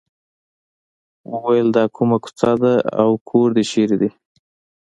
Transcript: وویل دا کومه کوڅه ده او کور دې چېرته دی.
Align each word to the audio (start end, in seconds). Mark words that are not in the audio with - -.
وویل 1.31 1.67
دا 1.77 1.83
کومه 1.95 2.17
کوڅه 2.23 2.51
ده 2.61 2.73
او 3.01 3.09
کور 3.29 3.49
دې 3.55 3.63
چېرته 3.71 3.95
دی. 4.01 4.09